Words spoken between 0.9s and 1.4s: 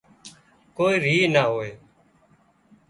ريه